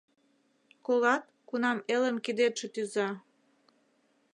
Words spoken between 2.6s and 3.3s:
тӱза.